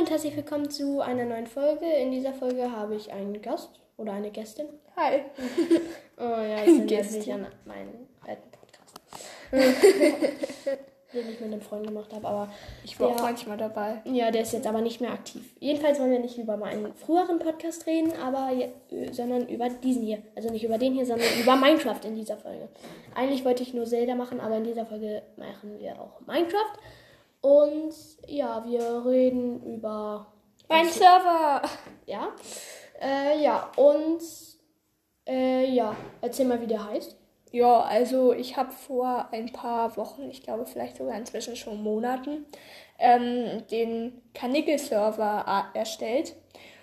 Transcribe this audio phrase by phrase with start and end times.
[0.00, 1.84] und herzlich willkommen zu einer neuen Folge.
[1.86, 4.66] In dieser Folge habe ich einen Gast oder eine Gästin.
[4.96, 5.20] Hi.
[6.18, 7.18] Oh ja, jetzt Gästin.
[7.18, 9.00] nicht an meinen alten Podcast.
[11.12, 12.52] den ich mit einem Freund gemacht habe, aber
[12.84, 13.22] Ich war auch Ja.
[13.22, 14.00] manchmal dabei.
[14.04, 15.42] ja, der ist jetzt aber nicht mehr aktiv.
[15.58, 20.22] Jedenfalls wollen wir nicht über meinen früheren Podcast reden, aber äh, sondern über diesen hier.
[20.36, 22.68] Also nicht über den hier, sondern über Minecraft in dieser Folge.
[23.14, 26.78] Eigentlich wollte ich nur Zelda machen, aber in dieser Folge machen wir auch Minecraft.
[27.40, 27.94] Und
[28.26, 30.26] ja, wir reden über
[30.68, 31.62] Mein Server.
[32.06, 32.28] Ja.
[33.00, 34.20] Äh, ja, und
[35.26, 37.16] äh, ja, erzähl mal, wie der heißt.
[37.52, 42.46] Ja, also ich habe vor ein paar Wochen, ich glaube vielleicht sogar inzwischen schon Monaten,
[42.98, 46.36] ähm, den Kanickel-Server a- erstellt.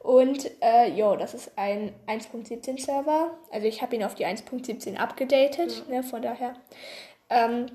[0.00, 3.36] Und äh, ja, das ist ein 1.17 Server.
[3.52, 6.54] Also ich habe ihn auf die 1.17 abgedatet, ne, von daher.
[7.30, 7.66] Ähm,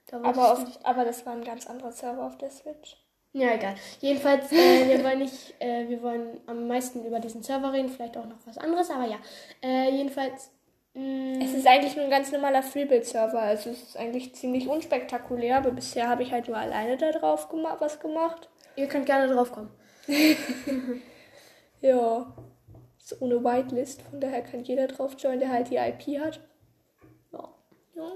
[0.08, 2.96] Da Aber, auf, aber das war ein ganz anderer Server auf der Switch.
[3.34, 3.76] Ja, egal.
[4.02, 4.56] Jedenfalls, äh,
[4.88, 8.38] wir wollen nicht, äh, wir wollen am meisten über diesen Server reden, vielleicht auch noch
[8.46, 9.18] was anderes, aber ja.
[9.62, 10.52] Äh, jedenfalls,
[10.94, 13.40] mh, Es ist eigentlich nur ein ganz normaler Freebuild-Server.
[13.40, 17.50] Also es ist eigentlich ziemlich unspektakulär, aber bisher habe ich halt nur alleine da drauf
[17.50, 18.50] gema was gemacht.
[18.76, 19.72] ihr könnt gerne drauf kommen.
[21.82, 22.34] Ja.
[23.00, 26.42] Ist ohne Whitelist, von daher kann jeder drauf joinen, der halt die IP hat.
[27.32, 27.50] Ja.
[27.96, 28.12] Ja.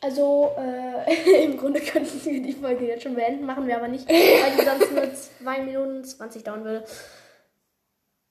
[0.00, 4.08] Also, äh, im Grunde könnten wir die Folge jetzt schon beenden, machen wir aber nicht,
[4.08, 6.84] weil die sonst nur 2 Minuten 20 dauern würde.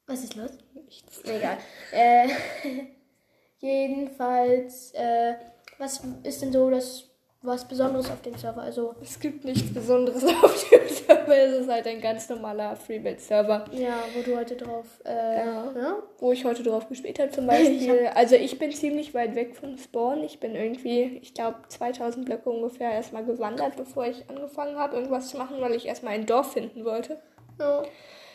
[0.05, 0.51] Was ist los?
[0.73, 1.21] Nichts.
[1.25, 1.57] Egal.
[1.91, 2.29] Äh,
[3.59, 5.35] jedenfalls, äh,
[5.77, 7.09] was ist denn so das
[7.47, 8.61] was Besonderes auf dem Server?
[8.61, 11.35] Also, Es gibt nichts Besonderes auf dem Server.
[11.35, 13.65] Es ist halt ein ganz normaler Freebuild-Server.
[13.71, 15.71] ja, wo du heute drauf, äh, Ja.
[15.75, 15.95] ja?
[16.19, 18.09] Wo ich heute drauf gespielt habe zum Beispiel.
[18.13, 20.23] Also ich bin ziemlich weit weg vom Spawn.
[20.23, 25.29] Ich bin irgendwie, ich glaube, 2000 Blöcke ungefähr erstmal gewandert, bevor ich angefangen habe, irgendwas
[25.29, 27.17] zu machen, weil ich erstmal ein Dorf finden wollte.
[27.59, 27.83] ja.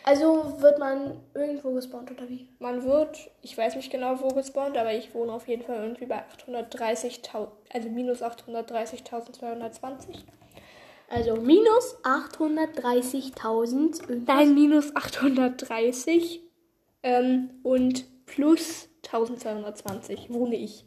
[0.05, 2.49] Also wird man irgendwo gespawnt oder wie?
[2.59, 6.05] Man wird, ich weiß nicht genau wo gespawnt, aber ich wohne auf jeden Fall irgendwie
[6.05, 10.17] bei 830.000, also minus 830.220.
[11.09, 14.27] Also minus 830.000 irgendwas.
[14.27, 16.41] Nein, minus 830
[17.03, 20.85] ähm, und plus 1220 wohne ich.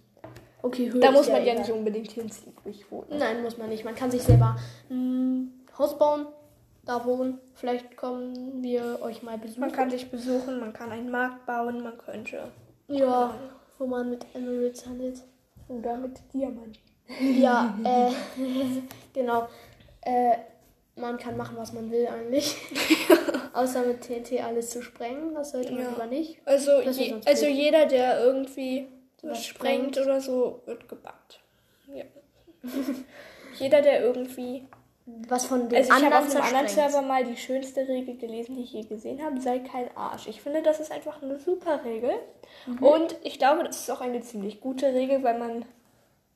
[0.63, 1.63] Okay, Höhe Da muss ja man ja egal.
[1.65, 3.17] nicht unbedingt hinziehen, wo ich wohne.
[3.17, 3.85] Nein, muss man nicht.
[3.85, 4.57] Man kann sich selber
[4.91, 6.27] ein Haus bauen,
[6.87, 7.39] da wohnen.
[7.55, 9.61] Vielleicht kommen wir euch mal besuchen.
[9.61, 12.51] Man kann sich besuchen, man kann einen Markt bauen, man könnte.
[12.89, 13.35] ja,
[13.79, 15.23] wo man mit Emeralds handelt.
[15.69, 16.79] Oder mit Diamanten.
[17.39, 18.13] Ja, äh,
[19.13, 19.49] genau.
[20.03, 20.37] Äh,
[20.95, 22.57] man kann machen, was man will eigentlich.
[23.53, 25.35] Außer mit TNT alles zu sprengen.
[25.35, 25.89] Das sollte man Ja.
[25.91, 26.39] lieber nicht.
[26.47, 28.89] Also, je, also jeder, der irgendwie
[29.23, 30.07] was sprengt sprengt.
[30.07, 31.41] oder so, wird gebannt.
[31.93, 32.05] Ja.
[33.59, 34.67] jeder, der irgendwie.
[35.07, 36.69] Was von den Also ich habe auf einem anderen.
[36.69, 40.27] Server mal die schönste Regel gelesen, die ich je gesehen habe, sei kein Arsch.
[40.27, 42.11] Ich finde, das ist einfach eine super Regel.
[42.67, 42.79] Mhm.
[42.83, 45.65] Und ich glaube, das ist auch eine ziemlich gute Regel, weil man.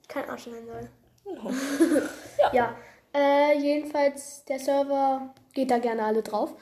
[0.06, 0.88] Kein Arsch sein soll.
[1.24, 1.50] Genau.
[2.52, 2.74] Ja,
[3.14, 6.54] äh, jedenfalls, der Server geht da gerne alle drauf.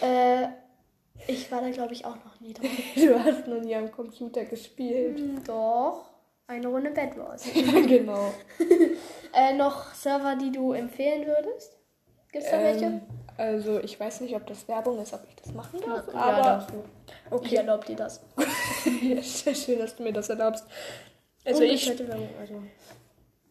[0.00, 0.48] Äh,
[1.26, 2.68] ich war da, glaube ich, auch noch nie drauf.
[2.94, 5.18] Du hast noch nie am Computer gespielt.
[5.18, 6.04] Hm, Doch,
[6.46, 7.44] eine Runde Bed Wars.
[7.54, 8.32] Genau.
[9.34, 11.76] äh, noch Server, die du empfehlen würdest?
[12.32, 12.84] Gibt's da welche?
[12.84, 13.00] Ähm,
[13.36, 16.42] also ich weiß nicht, ob das Werbung ist, ob ich das machen darf, ja, aber
[16.42, 16.84] darfst du.
[17.26, 17.56] Ich okay.
[17.56, 18.20] erlaube dir das.
[19.02, 20.64] Ja, sehr schön, dass du mir das erlaubst.
[21.44, 22.62] Also ich Werbung, also.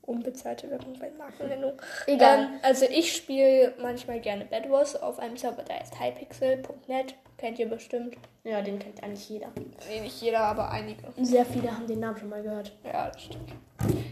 [0.05, 1.73] Unbezahlte Werbung bei Markennennung.
[2.07, 2.39] Egal.
[2.39, 7.15] Ähm, also ich spiele manchmal gerne Bad Wars auf einem Server, der heißt highpixel.net.
[7.37, 8.15] Kennt ihr bestimmt.
[8.43, 9.47] Ja, den kennt eigentlich jeder.
[9.89, 11.03] Nee, nicht jeder, aber einige.
[11.17, 12.71] Sehr viele haben den Namen schon mal gehört.
[12.83, 13.51] Ja, das stimmt.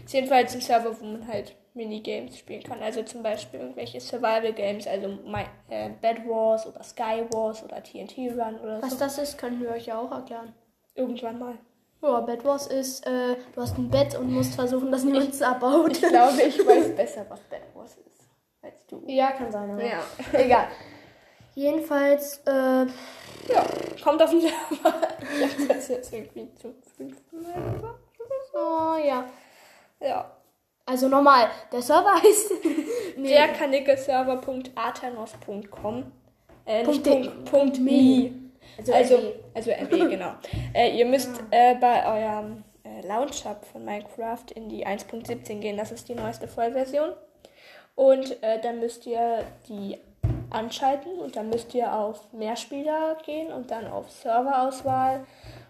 [0.04, 2.82] Ist jedenfalls ein Server, wo man halt Minigames spielen kann.
[2.82, 7.82] Also zum Beispiel irgendwelche Survival Games, also My, äh, Bad Wars oder Sky Wars oder
[7.82, 8.98] TNT Run oder Was so.
[8.98, 10.54] das ist, können wir euch ja auch erklären.
[10.94, 11.54] Irgendwann mal.
[12.04, 15.40] Ja, Bed Wars ist, äh, du hast ein Bett und musst versuchen, dass niemand es
[15.42, 15.92] abbaut.
[15.92, 18.28] Ich glaube, ich weiß besser, was Bed Wars ist,
[18.62, 19.02] als du.
[19.06, 20.02] Ja, kann sein, aber Ja.
[20.32, 20.68] egal.
[21.54, 22.86] Jedenfalls, äh, Ja,
[24.02, 24.58] kommt auf den Server.
[25.32, 27.98] Ich dachte, das jetzt irgendwie zum fünften Mal über.
[28.54, 29.24] oh ja.
[30.00, 30.30] Ja.
[30.84, 32.52] Also normal, der Server heißt.
[33.16, 36.12] nee, Der Kanickelserver.athanos.com
[36.66, 38.32] äh, nicht Punkt de- Punkt, Punkt me.
[38.78, 39.32] Also, Also, ME.
[39.54, 40.32] also ME, genau.
[40.72, 45.76] Äh, ihr müsst äh, bei eurem äh, Launch-Hub von Minecraft in die 1.17 gehen.
[45.76, 47.10] Das ist die neueste Vollversion.
[47.94, 49.98] Und äh, dann müsst ihr die
[50.50, 55.26] anschalten und dann müsst ihr auf Mehrspieler gehen und dann auf Serverauswahl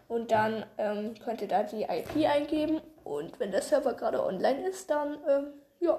[0.08, 4.68] und dann ähm, könnt ihr da die IP eingeben und wenn der Server gerade online
[4.68, 5.46] ist, dann ähm,
[5.80, 5.98] ja,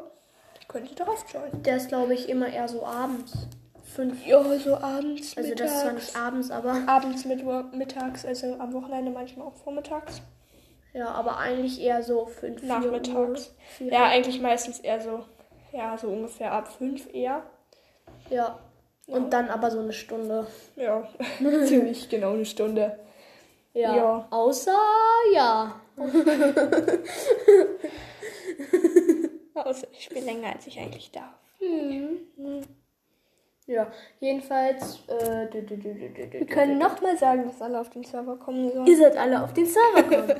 [0.68, 1.64] könnt ihr darauf joinen.
[1.64, 3.48] Der ist, glaube ich, immer eher so abends.
[3.96, 4.26] Fünf.
[4.26, 6.84] Ja, so abends, Also das ist zwar nicht abends, aber.
[6.88, 10.22] abends, mittwo- mittags, also am Wochenende manchmal auch vormittags.
[10.94, 12.62] Ja, aber eigentlich eher so fünf.
[12.64, 13.54] Nachmittags.
[13.80, 13.92] Uhr.
[13.92, 15.24] Ja, eigentlich meistens eher so,
[15.72, 17.44] ja, so ungefähr ab fünf eher.
[18.30, 18.60] Ja.
[19.08, 20.48] Und dann aber so eine Stunde.
[20.76, 21.08] Ja,
[21.66, 23.00] ziemlich genau eine Stunde.
[23.74, 23.96] Ja.
[23.96, 24.28] Ja.
[24.32, 24.78] Außer,
[25.34, 25.80] ja.
[29.54, 31.34] Außer ich spiele länger, als ich eigentlich darf.
[33.68, 33.88] Ja,
[34.20, 35.00] jedenfalls.
[35.08, 38.86] Äh, dü- dü- dü- Wir können nochmal sagen, dass alle auf den Server kommen sollen.
[38.86, 40.36] Ihr sollt alle auf den Server kommen.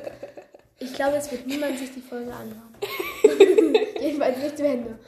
[0.78, 2.70] Ich glaube, es wird niemand sich die Folge anhören.
[3.98, 4.98] jedenfalls nicht zu Ende.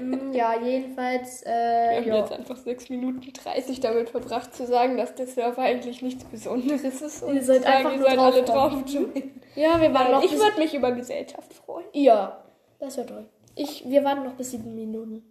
[0.00, 1.44] Mm, Ja, jedenfalls.
[1.44, 2.16] Wir Äh, haben ja.
[2.18, 6.82] jetzt einfach 6 Minuten 30 damit verbracht zu sagen, dass der Server eigentlich nichts Besonderes
[7.00, 7.22] ist.
[7.22, 8.84] Und Ihr sagen, einfach ihr nur sollt alle draufkommen.
[9.14, 9.22] drauf
[9.54, 10.24] ja, wir waren noch.
[10.24, 11.86] Ich würde mich über Gesellschaft freuen.
[11.92, 12.42] Ja,
[12.80, 13.28] das wäre toll.
[13.54, 15.22] Ich, wir warten noch bis sieben Minuten.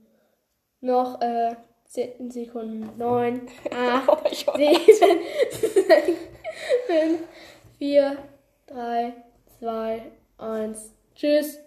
[0.80, 1.54] Noch äh,
[1.94, 2.90] zehn Sekunden.
[2.98, 3.42] Neun,
[3.72, 5.20] acht, Oh, ich hoffe- sieben,
[5.88, 6.20] sechs,
[6.88, 7.20] fünf,
[7.78, 8.18] vier,
[8.66, 9.14] drei,
[9.60, 10.02] zwei,
[10.38, 10.94] eins.
[11.16, 11.60] Tschüss.